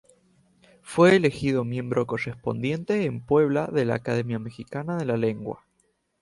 Fue 0.81 1.15
elegido 1.15 1.63
miembro 1.63 2.07
correspondiente 2.07 3.05
en 3.05 3.23
Puebla 3.23 3.67
de 3.67 3.85
la 3.85 3.93
Academia 3.93 4.39
Mexicana 4.39 4.97
de 4.97 5.05
la 5.05 5.15
Lengua. 5.15 5.63